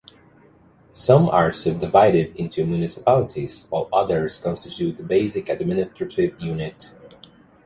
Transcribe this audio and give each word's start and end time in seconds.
Some 0.93 1.29
are 1.29 1.51
subdivided 1.51 2.35
into 2.35 2.65
municipalities, 2.65 3.67
whiles 3.69 3.87
others 3.93 4.39
constitute 4.39 4.97
the 4.97 5.03
basic 5.03 5.47
administrative 5.47 6.41
unit. 6.41 6.91